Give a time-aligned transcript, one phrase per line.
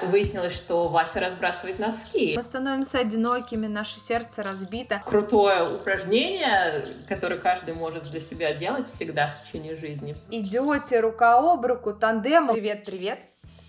[0.00, 2.34] Выяснилось, что Вася разбрасывает носки.
[2.34, 5.02] Мы становимся одинокими, наше сердце разбито.
[5.04, 10.16] Крутое упражнение, которое каждый может для себя делать всегда в течение жизни.
[10.30, 12.54] Идете рука об руку, тандемом.
[12.54, 13.20] Привет-привет!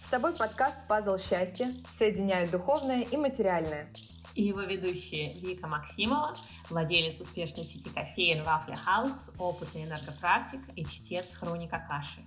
[0.04, 3.88] С тобой подкаст «Пазл счастья» соединяет духовное и материальное.
[4.36, 6.36] И его ведущие Вика Максимова,
[6.70, 12.22] владелец успешной сети кофеин Вафля Хаус, опытный энергопрактик и чтец хроника каши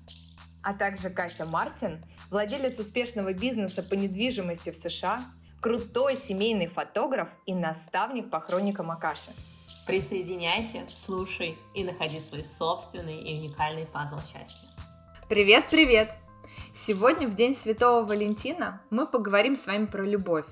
[0.67, 5.21] а также Катя Мартин, владелец успешного бизнеса по недвижимости в США,
[5.61, 9.31] крутой семейный фотограф и наставник по хроникам Акаши.
[9.87, 14.69] Присоединяйся, слушай и находи свой собственный и уникальный пазл счастья.
[15.29, 16.11] Привет-привет!
[16.75, 20.47] Сегодня, в День Святого Валентина, мы поговорим с вами про любовь.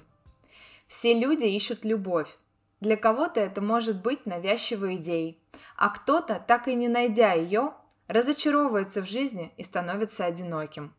[0.86, 2.38] Все люди ищут любовь.
[2.78, 5.42] Для кого-то это может быть навязчивой идеей,
[5.77, 7.72] а кто-то, так и не найдя ее,
[8.08, 10.94] разочаровывается в жизни и становится одиноким.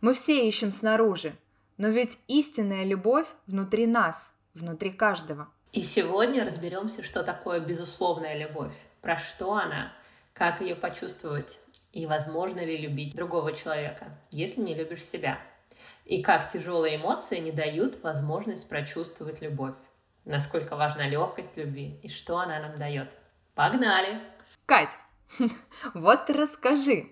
[0.00, 1.34] Мы все ищем снаружи,
[1.76, 5.48] но ведь истинная любовь внутри нас, внутри каждого.
[5.72, 9.92] И сегодня разберемся, что такое безусловная любовь, про что она,
[10.34, 11.60] как ее почувствовать
[11.92, 15.40] и возможно ли любить другого человека, если не любишь себя.
[16.04, 19.76] И как тяжелые эмоции не дают возможность прочувствовать любовь.
[20.24, 23.16] Насколько важна легкость любви и что она нам дает.
[23.54, 24.20] Погнали!
[24.66, 24.96] Кать,
[25.94, 27.10] Вот расскажи,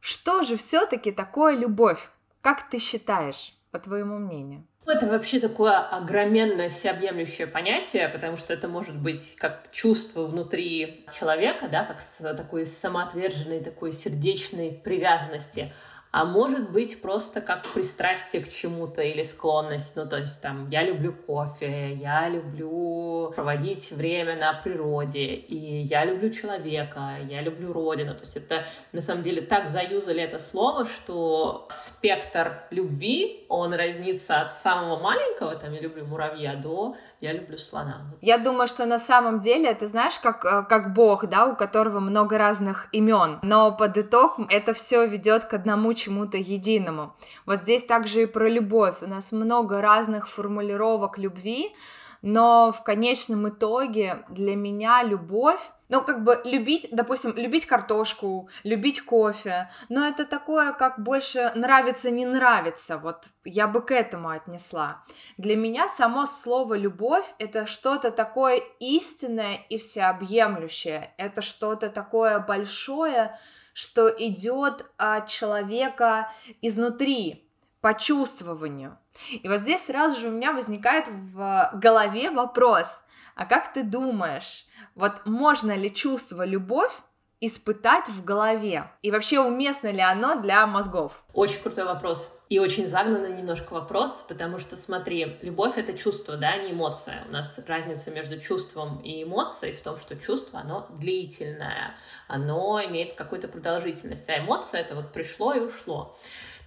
[0.00, 2.10] что же все-таки такое любовь?
[2.40, 4.66] Как ты считаешь, по твоему мнению?
[4.84, 11.68] Это вообще такое огроменное всеобъемлющее понятие, потому что это может быть как чувство внутри человека,
[11.68, 12.00] да, как
[12.36, 15.72] такой самоотверженной, такой сердечной привязанности
[16.12, 19.96] а может быть просто как пристрастие к чему-то или склонность.
[19.96, 26.04] Ну, то есть там я люблю кофе, я люблю проводить время на природе, и я
[26.04, 28.14] люблю человека, я люблю родину.
[28.14, 34.42] То есть это на самом деле так заюзали это слово, что спектр любви, он разнится
[34.42, 38.02] от самого маленького, там я люблю муравья, до я люблю слона.
[38.20, 42.00] Я думаю, что на самом деле, ты знаешь, как, э, как Бог, да, у которого
[42.00, 47.14] много разных имен, но под итог это все ведет к одному чему-то единому.
[47.46, 48.96] Вот здесь также и про любовь.
[49.02, 51.72] У нас много разных формулировок любви,
[52.22, 59.02] но в конечном итоге для меня любовь, ну, как бы любить, допустим, любить картошку, любить
[59.02, 65.02] кофе, но это такое, как больше нравится, не нравится, вот я бы к этому отнесла.
[65.36, 73.36] Для меня само слово «любовь»— это что-то такое истинное и всеобъемлющее, это что-то такое большое,
[73.74, 77.48] что идет от человека изнутри,
[77.82, 78.96] по чувствованию.
[79.30, 83.00] И вот здесь сразу же у меня возникает в голове вопрос,
[83.34, 86.92] а как ты думаешь, вот можно ли чувство любовь
[87.40, 88.90] испытать в голове?
[89.02, 91.24] И вообще уместно ли оно для мозгов?
[91.32, 92.32] Очень крутой вопрос.
[92.48, 97.24] И очень загнанный немножко вопрос, потому что, смотри, любовь— это чувство, да, не эмоция.
[97.26, 101.96] У нас разница между чувством и эмоцией в том, что чувство, оно длительное,
[102.28, 106.14] оно имеет какую-то продолжительность, а эмоция— это вот пришло и ушло.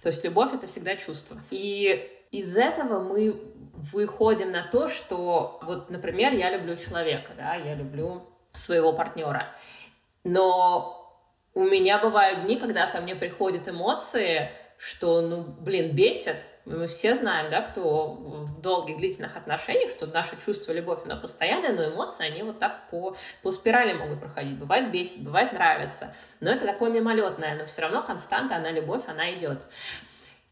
[0.02, 1.40] То есть любовь— это всегда чувство.
[1.50, 3.40] И из этого мы
[3.74, 8.22] выходим на то, что вот, например, я люблю человека, да, я люблю
[8.52, 9.54] своего партнера,
[10.24, 10.96] но
[11.54, 16.36] у меня бывают дни, когда ко мне приходят эмоции, что, ну, блин, бесит.
[16.66, 21.72] Мы все знаем, да, кто в долгих длительных отношениях, что наше чувство любовь, оно постоянное,
[21.72, 24.58] но эмоции, они вот так по, по спирали могут проходить.
[24.58, 26.14] Бывает бесит, бывает нравится.
[26.40, 29.62] Но это такое мимолетное, но все равно константа, она любовь, она идет.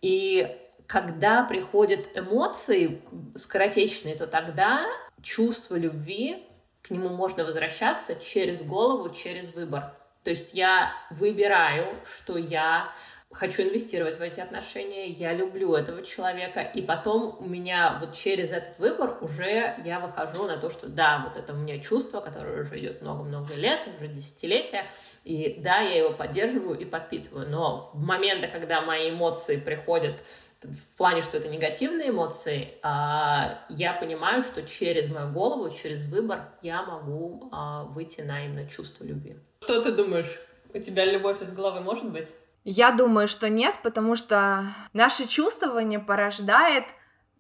[0.00, 3.02] И когда приходят эмоции
[3.36, 4.86] скоротечные, то тогда
[5.22, 6.46] чувство любви,
[6.82, 9.94] к нему можно возвращаться через голову, через выбор.
[10.22, 12.92] То есть я выбираю, что я
[13.34, 18.52] хочу инвестировать в эти отношения, я люблю этого человека, и потом у меня вот через
[18.52, 22.62] этот выбор уже я выхожу на то, что да, вот это у меня чувство, которое
[22.62, 24.86] уже идет много-много лет, уже десятилетия,
[25.24, 30.22] и да, я его поддерживаю и подпитываю, но в моменты, когда мои эмоции приходят
[30.64, 36.48] в плане, что это негативные эмоции, а, я понимаю, что через мою голову, через выбор
[36.62, 39.36] я могу а, выйти на именно чувство любви.
[39.62, 40.40] Что ты думаешь?
[40.72, 42.34] У тебя любовь из головы может быть?
[42.64, 46.84] Я думаю, что нет, потому что наше чувствование порождает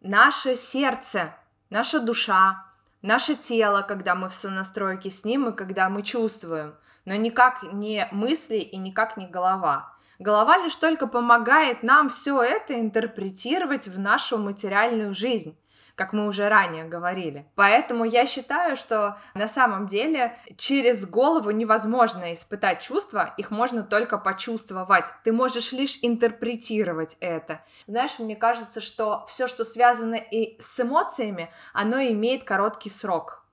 [0.02, 1.34] наше сердце,
[1.70, 2.66] наша душа,
[3.00, 6.74] наше тело, когда мы в сонастройке с ним и когда мы чувствуем,
[7.06, 9.93] но никак не мысли и никак не голова.
[10.18, 15.58] Голова лишь только помогает нам все это интерпретировать в нашу материальную жизнь.
[15.94, 17.46] как мы уже ранее говорили.
[17.54, 24.18] Поэтому я считаю, что на самом деле через голову невозможно испытать чувства, их можно только
[24.18, 25.06] почувствовать.
[25.22, 27.60] Ты можешь лишь интерпретировать это.
[27.86, 33.44] Знаешь, мне кажется, что все, что связано и с эмоциями, оно имеет короткий срок.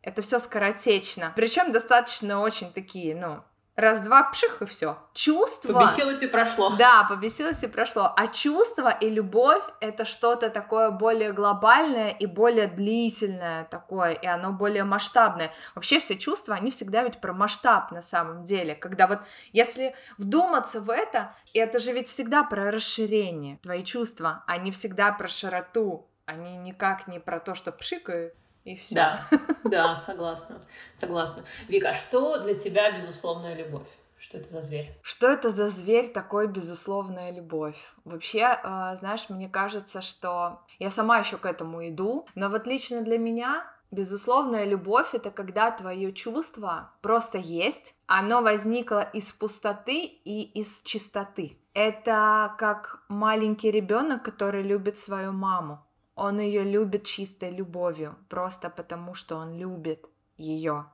[0.00, 1.32] Это все скоротечно.
[1.36, 3.42] Причем достаточно очень такие, ну,
[3.82, 4.98] раз-два, пших, и все.
[5.12, 5.72] Чувство...
[5.72, 6.70] Побесилось и прошло.
[6.78, 8.12] Да, побесилось и прошло.
[8.16, 14.52] А чувство и любовь— это что-то такое более глобальное и более длительное такое, и оно
[14.52, 15.52] более масштабное.
[15.74, 18.74] Вообще все чувства, они всегда ведь про масштаб на самом деле.
[18.74, 19.18] Когда вот,
[19.52, 23.58] если вдуматься в это, это же ведь всегда про расширение.
[23.58, 28.41] Твои чувства, они всегда про широту, они никак не про то, что пшикают и
[28.76, 28.94] все.
[28.94, 29.20] Да,
[29.64, 30.60] да, согласна,
[31.00, 31.44] согласна.
[31.68, 33.88] Вика, а что для тебя безусловная любовь?
[34.18, 34.92] Что это за зверь?
[35.02, 37.76] Что это за зверь такой безусловная любовь?
[38.04, 43.02] Вообще, э, знаешь, мне кажется, что я сама еще к этому иду, но вот лично
[43.02, 50.40] для меня Безусловная любовь— это когда твое чувство просто есть, оно возникло из пустоты и
[50.58, 51.58] из чистоты.
[51.74, 55.84] Это как маленький ребенок, который любит свою маму.
[56.14, 60.06] Он ее любит чистой любовью, просто потому что он любит
[60.36, 60.86] ее.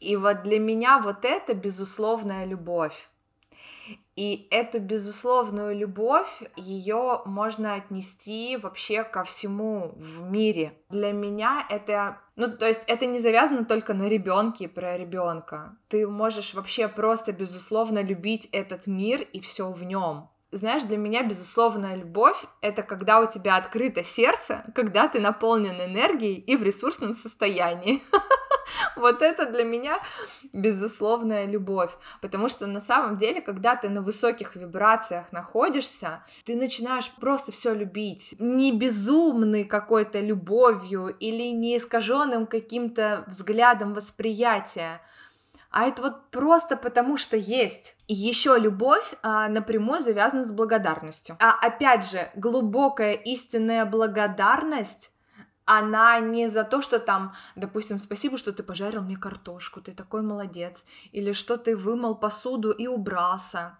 [0.00, 3.08] И вот для меня вот это безусловная любовь.
[4.16, 10.72] И эту безусловную любовь, ее можно отнести вообще ко всему в мире.
[10.88, 15.76] Для меня это, ну, то есть это не завязано только на ребенке про ребенка.
[15.88, 20.30] Ты можешь вообще просто безусловно любить этот мир и все в нем.
[20.52, 26.34] Знаешь, для меня безусловная любовь— это когда у тебя открыто сердце, когда ты наполнен энергией
[26.34, 28.00] и в ресурсном состоянии.
[28.96, 30.00] Вот это для меня
[30.52, 31.90] безусловная любовь,
[32.20, 37.74] потому что на самом деле, когда ты на высоких вибрациях находишься, ты начинаешь просто все
[37.74, 45.00] любить, не безумной какой-то любовью или не искаженным каким-то взглядом восприятия,
[45.70, 47.96] а это вот просто потому, что есть.
[48.06, 51.36] И еще любовь а, напрямую завязана с благодарностью.
[51.40, 55.10] А опять же, глубокая истинная благодарность
[55.66, 60.22] она не за то, что там, допустим, спасибо, что ты пожарил мне картошку, ты такой
[60.22, 63.76] молодец, или что ты вымыл посуду и убрался,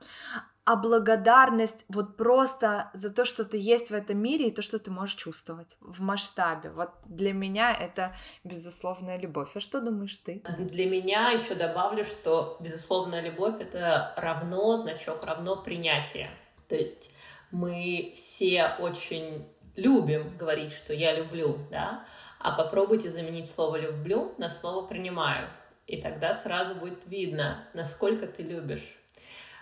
[0.67, 4.81] а благодарность вот просто за то, что ты есть в этом мире и то, что
[4.81, 6.71] ты можешь чувствовать в масштабе.
[6.71, 9.51] Вот для меня это безусловная любовь.
[9.55, 10.43] А что думаешь ты?
[10.59, 16.31] Для меня еще добавлю, что безусловная любовь это равно значок, равно принятие.
[16.69, 17.13] То есть
[17.53, 19.47] мы все очень
[19.77, 22.05] любим говорить, что я люблю, да,
[22.41, 25.49] а попробуйте заменить слово люблю на слово принимаю.
[25.87, 28.99] И тогда сразу будет видно, насколько ты любишь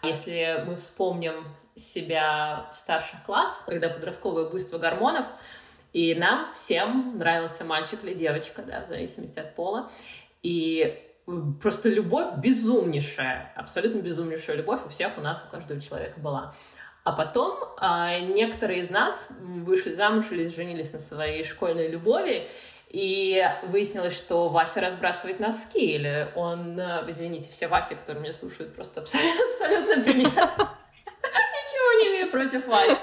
[0.07, 5.27] если мы вспомним себя в старших классах, когда подростковое буйство гормонов,
[5.93, 9.89] и нам всем нравился мальчик или девочка, да, в зависимости от пола.
[10.43, 11.01] И
[11.61, 16.53] просто любовь безумнейшая, абсолютно безумнейшая любовь у всех у нас, у каждого человека была.
[17.05, 22.49] А потом а, некоторые из нас вышли замуж или женились на своей школьной любови,
[22.95, 28.73] и выяснилось, что Вася разбрасывает носки, или он, э, извините, все Васи, которые меня слушают,
[28.73, 30.27] просто абсолютно, абсолютно пример.
[30.31, 32.97] Ничего не имею против Васи.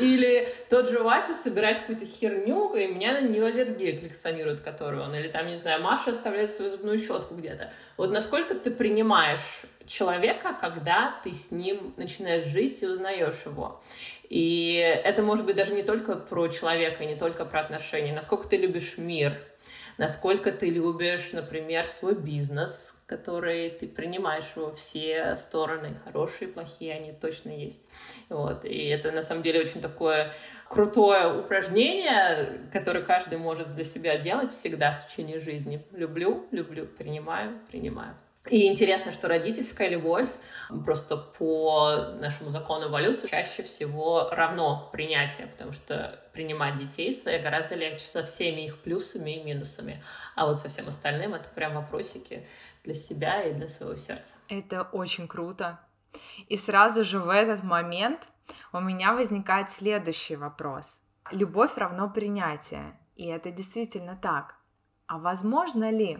[0.00, 5.14] Или тот же Вася собирает какую-то херню, и меня на нее аллергия коллекционирует, которую он.
[5.14, 7.72] Или там, не знаю, Маша оставляет свою зубную щетку где-то.
[7.96, 13.80] Вот насколько ты принимаешь человека, когда ты с ним начинаешь жить и узнаешь его.
[14.28, 18.12] И это может быть даже не только про человека, не только про отношения.
[18.12, 19.38] Насколько ты любишь мир,
[19.98, 27.12] насколько ты любишь, например, свой бизнес, который ты принимаешь во все стороны, хорошие, плохие, они
[27.12, 27.82] точно есть.
[28.28, 28.64] Вот.
[28.64, 30.32] И это на самом деле очень такое
[30.68, 35.84] крутое упражнение, которое каждый может для себя делать всегда в течение жизни.
[35.92, 38.16] Люблю, люблю, принимаю, принимаю.
[38.48, 40.28] И интересно, что родительская любовь
[40.84, 47.74] просто по нашему закону эволюции чаще всего равно принятие, потому что принимать детей своих гораздо
[47.74, 50.02] легче со всеми их плюсами и минусами.
[50.34, 52.46] А вот со всем остальным это прям вопросики
[52.84, 54.36] для себя и для своего сердца.
[54.48, 55.80] Это очень круто.
[56.48, 58.28] И сразу же в этот момент
[58.72, 61.00] у меня возникает следующий вопрос.
[61.32, 62.98] Любовь равно принятие.
[63.16, 64.56] И это действительно так.
[65.06, 66.18] А возможно ли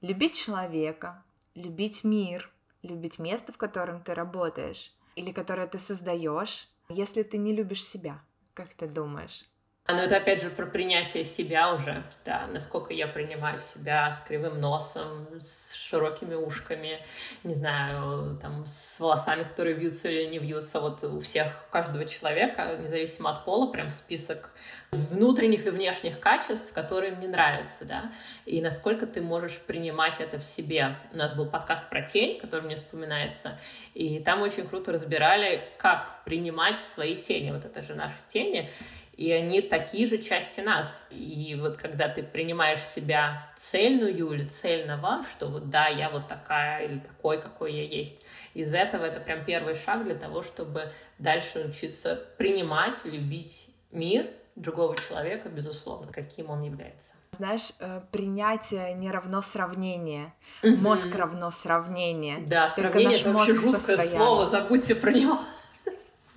[0.00, 1.22] любить человека,
[1.54, 7.52] любить мир, любить место, в котором ты работаешь или которое ты создаешь, если ты не
[7.52, 8.22] любишь себя.
[8.54, 9.44] Как ты думаешь?
[9.84, 14.20] А, ну это опять же про принятие себя уже, да, насколько я принимаю себя с
[14.20, 17.04] кривым носом, с широкими ушками,
[17.42, 20.80] не знаю, там, с волосами, которые вьются или не вьются.
[20.80, 24.52] Вот у всех, у каждого человека, независимо от пола, прям список
[24.92, 28.12] внутренних и внешних качеств, которые мне нравятся, да,
[28.46, 30.96] и насколько ты можешь принимать это в себе.
[31.12, 33.58] У нас был подкаст про тень, который мне вспоминается,
[33.94, 37.50] и там очень круто разбирали, как принимать свои тени.
[37.50, 38.70] Вот это же наши тени,
[39.12, 41.02] и они такие же части нас.
[41.10, 46.86] И вот когда ты принимаешь себя цельную или цельного, что вот да, я вот такая
[46.86, 48.22] или такой, какой я есть,
[48.54, 54.26] из этого это прям первый шаг для того, чтобы дальше учиться принимать, любить мир
[54.56, 57.14] другого человека, безусловно, каким он является.
[57.32, 60.34] Знаешь, э, принятие не равно сравнение.
[60.62, 60.76] Угу.
[60.76, 62.38] Мозг равно сравнение.
[62.46, 64.26] Да, Только сравнение это вообще жуткое постоянно...
[64.26, 65.38] слово, забудьте про него.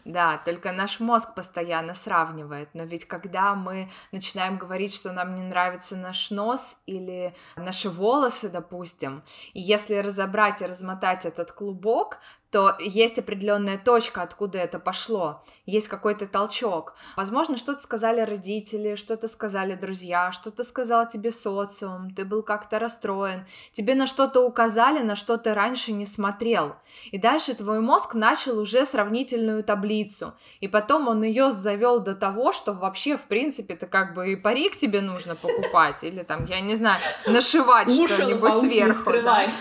[0.06, 2.70] Да, только наш мозг постоянно сравнивает.
[2.74, 8.50] Но ведь когда мы начинаем говорить, что нам не нравится наш нос или наши волосы,
[8.50, 12.20] допустим, и если разобрать и размотать этот клубок,
[12.56, 16.94] то есть определенная точка, откуда это пошло, есть какой-то толчок.
[17.18, 23.46] Возможно, что-то сказали родители, что-то сказали друзья, что-то сказал тебе социум, ты был как-то расстроен,
[23.74, 26.78] тебе на что-то указали, на что ты раньше не смотрел.
[27.12, 32.54] И дальше твой мозг начал уже сравнительную таблицу, и потом он ее завел до того,
[32.54, 36.62] что вообще, в принципе, это как бы и парик тебе нужно покупать, или там, я
[36.62, 39.12] не знаю, нашивать что-нибудь сверху.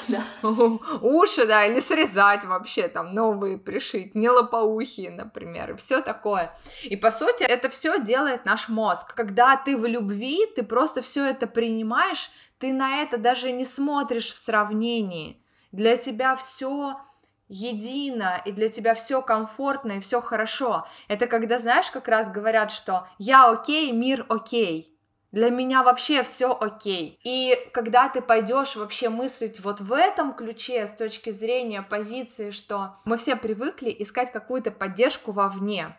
[0.06, 0.22] Да.
[1.00, 6.55] Уши, да, или срезать вообще там новые пришить, не лопоухие, например, и все такое.
[6.83, 9.14] И по сути это все делает наш мозг.
[9.14, 14.33] Когда ты в любви, ты просто все это принимаешь, ты на это даже не смотришь
[14.33, 15.43] в сравнении.
[15.73, 17.00] Для тебя все
[17.49, 20.87] едино, и для тебя все комфортно и все хорошо.
[21.09, 24.93] Это когда, знаешь, как раз говорят, что я окей, мир окей.
[25.35, 27.19] Для меня вообще все окей.
[27.25, 32.99] И когда ты пойдешь вообще мыслить вот в этом ключе с точки зрения позиции, что
[33.05, 35.99] мы все привыкли искать какую-то поддержку вовне,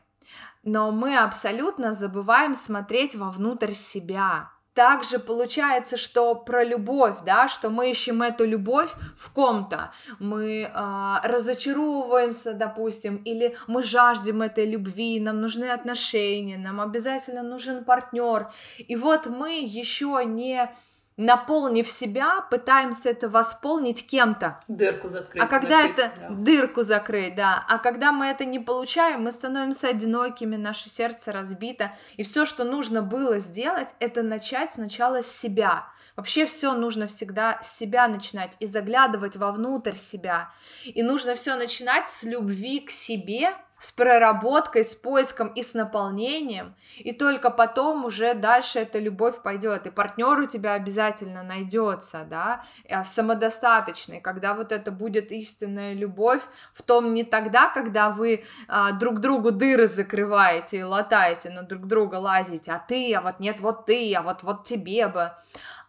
[0.64, 7.90] но мы абсолютно забываем смотреть вовнутрь себя также получается, что про любовь, да, что мы
[7.90, 15.40] ищем эту любовь в ком-то, мы э, разочаровываемся, допустим, или мы жаждем этой любви, нам
[15.40, 20.70] нужны отношения, нам обязательно нужен партнер, и вот мы еще не
[21.18, 24.62] наполнив себя, пытаемся это восполнить кем-то.
[24.68, 25.42] Дырку закрыть.
[25.42, 26.30] А когда закрыть, это да.
[26.30, 27.64] дырку закрыть, да.
[27.68, 31.92] А когда мы это не получаем, мы становимся одинокими, наше сердце разбито.
[32.18, 35.88] И все, что нужно было сделать, это начать сначала с себя.
[36.16, 40.52] Вообще все нужно всегда с себя начинать и заглядывать вовнутрь себя.
[40.86, 46.76] И нужно все начинать с любви к себе, с проработкой, с поиском и с наполнением,
[46.98, 52.64] и только потом уже дальше эта любовь пойдет, и партнер у тебя обязательно найдется, да,
[52.90, 56.42] а самодостаточный, когда вот это будет истинная любовь,
[56.74, 61.88] в том не тогда, когда вы а, друг другу дыры закрываете и латаете, на друг
[61.88, 65.32] друга лазите, а ты, а вот нет, вот ты, а вот вот тебе бы,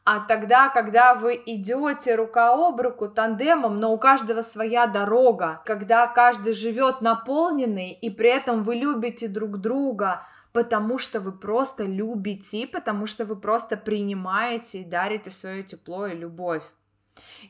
[0.08, 6.06] а тогда, когда вы идете рука об руку тандемом, но у каждого своя дорога, когда
[6.06, 10.22] каждый живет наполненный, и при этом вы любите друг друга,
[10.52, 16.14] потому что вы просто любите, потому что вы просто принимаете и дарите свое тепло и
[16.14, 16.62] любовь.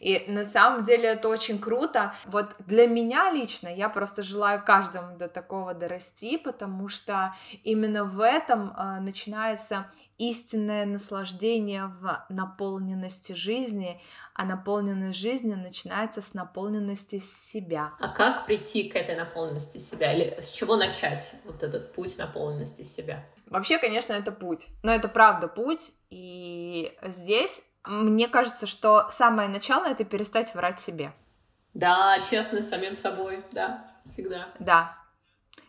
[0.00, 2.14] И на самом деле это очень круто.
[2.26, 8.20] Вот для меня лично я просто желаю каждому до такого дорасти, потому что именно в
[8.20, 9.86] этом э, начинается
[10.18, 14.00] истинное наслаждение в наполненности жизни,
[14.34, 17.92] а наполненность жизни начинается с наполненности себя.
[18.00, 20.12] А как прийти к этой наполненности себя?
[20.12, 23.26] Или с чего начать вот этот путь наполненности себя?
[23.46, 24.66] Вообще, конечно, это путь.
[24.82, 25.92] Но это правда путь.
[26.10, 31.12] И здесь мне кажется, что самое начало это перестать врать себе.
[31.74, 34.48] Да, честно с самим собой, да, всегда.
[34.58, 34.96] Да.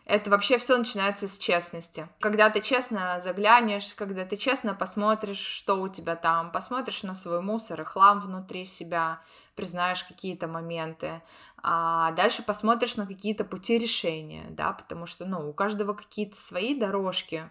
[0.08, 2.08] Это вообще все начинается с честности.
[2.20, 7.42] Когда ты честно заглянешь, когда ты честно посмотришь, что у тебя там, посмотришь на свой
[7.42, 9.20] мусор и хлам внутри себя,
[9.54, 11.20] признаешь какие-то моменты,
[11.62, 16.74] а дальше посмотришь на какие-то пути решения, да, потому что, ну, у каждого какие-то свои
[16.74, 17.50] дорожки.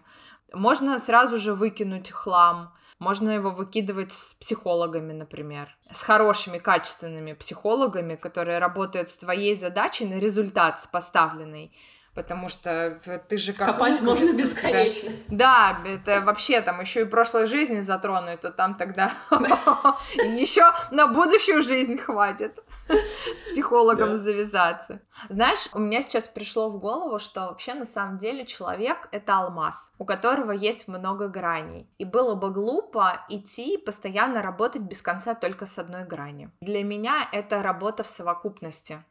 [0.52, 8.16] Можно сразу же выкинуть хлам, можно его выкидывать с психологами, например, с хорошими, качественными психологами,
[8.16, 11.72] которые работают с твоей задачей на результат, с поставленной.
[12.18, 12.98] Потому что
[13.28, 15.12] ты же как Копать можно бесконечно.
[15.28, 19.12] Да, это вообще там еще и прошлой жизни затронуть, то там тогда
[20.16, 22.58] еще на будущую жизнь хватит
[22.88, 25.00] с психологом завязаться.
[25.28, 29.92] Знаешь, у меня сейчас пришло в голову, что вообще на самом деле человек— это алмаз,
[29.98, 31.88] у которого есть много граней.
[31.98, 36.50] И было бы глупо идти и постоянно работать без конца только с одной грани.
[36.60, 39.04] Для меня это работа в совокупности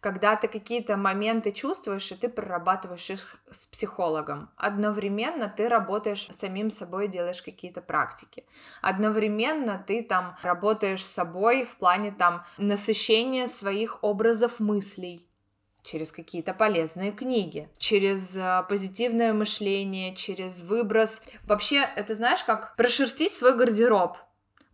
[0.00, 4.50] когда ты какие-то моменты чувствуешь, и ты прорабатываешь их с психологом.
[4.56, 8.44] Одновременно ты работаешь самим собой, делаешь какие-то практики.
[8.82, 15.26] Одновременно ты там работаешь с собой в плане там насыщения своих образов мыслей
[15.86, 21.22] через какие-то полезные книги, через э, позитивное мышление, через выброс.
[21.44, 24.18] Вообще, это знаешь, как прошерстить свой гардероб.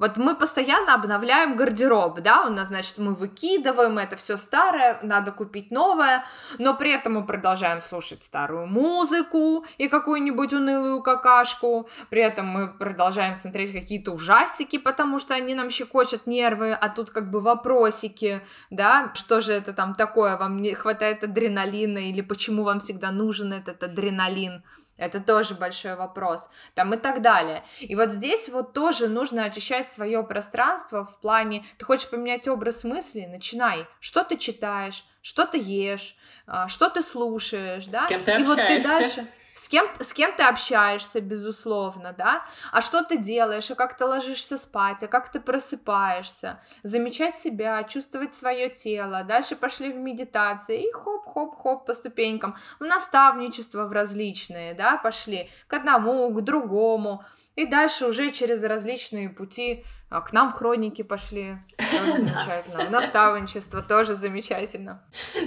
[0.03, 5.31] Вот мы постоянно обновляем гардероб, да, у нас, значит, мы выкидываем это все старое, надо
[5.31, 6.25] купить новое,
[6.59, 12.67] но при этом мы продолжаем слушать старую музыку и какую-нибудь унылую какашку, при этом мы
[12.67, 18.41] продолжаем смотреть какие-то ужастики, потому что они нам щекочут нервы, а тут как бы вопросики,
[18.71, 23.53] да, что же это там такое, вам не хватает адреналина или почему вам всегда нужен
[23.53, 24.65] этот адреналин,
[24.97, 26.49] это тоже большой вопрос.
[26.75, 27.65] Там и так далее.
[27.81, 32.85] И вот здесь вот тоже нужно очищать свое пространство в плане, ты хочешь поменять образ
[32.85, 33.87] мысли, начинай.
[34.01, 38.05] Что ты читаешь, что ты ешь, а, что ты слушаешь, да?
[38.05, 38.57] С кем ты и общаешься.
[38.57, 43.71] вот ты дальше с кем, с кем ты общаешься, безусловно, да, а что ты делаешь,
[43.71, 49.57] а как ты ложишься спать, а как ты просыпаешься, замечать себя, чувствовать свое тело, дальше
[49.57, 55.51] пошли в медитации и хоп-хоп-хоп по ступенькам, в наставничество в различные, да, пошли.
[55.67, 59.85] К одному, к другому, и дальше уже через различные пути
[60.21, 62.91] к нам хроники пошли, тоже замечательно.
[62.91, 65.03] Наставничество тоже замечательно.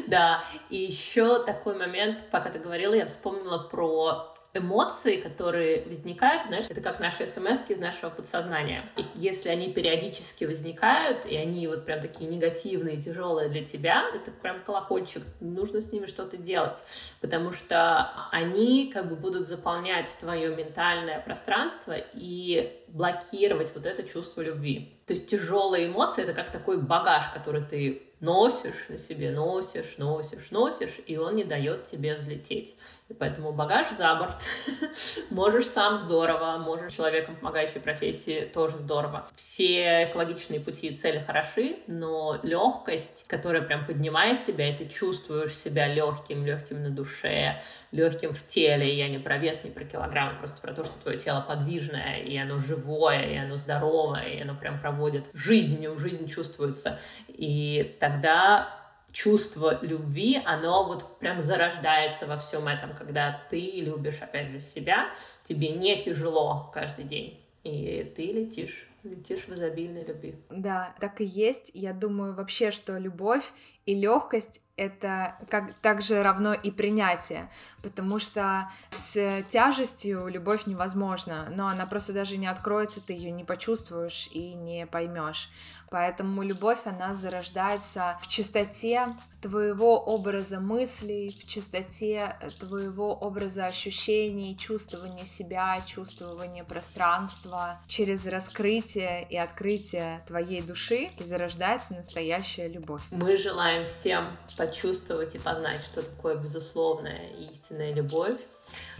[0.07, 6.65] Да, и еще такой момент, пока ты говорила, я вспомнила про эмоции, которые возникают, знаешь,
[6.69, 8.89] это как наши смс из нашего подсознания.
[8.97, 14.31] И если они периодически возникают, и они вот прям такие негативные, тяжелые для тебя, это
[14.31, 16.83] прям колокольчик, нужно с ними что-то делать,
[17.21, 24.41] потому что они как бы будут заполнять твое ментальное пространство и блокировать вот это чувство
[24.41, 24.97] любви.
[25.05, 30.49] То есть тяжелые эмоции— это как такой багаж, который ты носишь на себе, носишь, носишь,
[30.49, 32.75] носишь, и он не дает тебе взлететь.
[33.07, 34.41] И поэтому багаж за борт.
[35.29, 39.27] можешь сам здорово, можешь человеком помогающей профессии тоже здорово.
[39.35, 45.53] Все экологичные пути и цели хороши, но легкость, которая прям поднимает тебя, и ты чувствуешь
[45.53, 47.59] себя легким, легким на душе,
[47.91, 48.91] легким в теле.
[48.97, 52.35] Я не про вес, не про килограмм, просто про то, что твое тело подвижное, и
[52.35, 56.99] оно живое, и оно здоровое, и оно прям проводит жизнь, в нем жизнь чувствуется.
[57.27, 58.69] И тогда
[59.11, 65.13] чувство любви, оно вот прям зарождается во всем этом, когда ты любишь, опять же, себя,
[65.45, 70.33] тебе не тяжело каждый день, и ты летишь летишь в изобильной любви.
[70.49, 71.69] Да, так и есть.
[71.75, 73.53] Я думаю вообще, что любовь
[73.85, 77.49] и легкость это как также равно и принятие,
[77.81, 83.43] потому что с тяжестью любовь невозможна, но она просто даже не откроется, ты ее не
[83.43, 85.49] почувствуешь и не поймешь.
[85.91, 95.25] Поэтому любовь, она зарождается в чистоте твоего образа мыслей, в чистоте твоего образа ощущений, чувствования
[95.25, 97.79] себя, чувствования пространства.
[97.87, 103.03] Через раскрытие и открытие твоей души и зарождается настоящая любовь.
[103.11, 104.23] Мы желаем всем
[104.65, 108.39] почувствовать и познать, что такое безусловная и истинная любовь,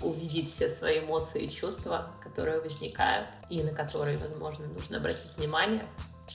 [0.01, 5.85] увидеть все свои эмоции и чувства, которые возникают и на которые, возможно, нужно обратить внимание.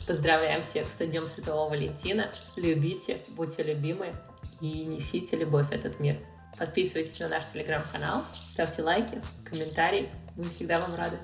[0.07, 2.31] Поздравляем всех с Днем Святого Валентина.
[2.57, 4.15] Любите, будьте любимы
[4.61, 6.19] и несите любовь в этот мир.
[6.59, 10.11] Подписывайтесь на наш телеграм-канал, ставьте лайки, комментарии.
[10.37, 11.19] Мы всегда вам рады.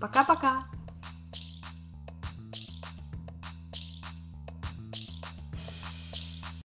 [0.00, 0.79] Пока-пока!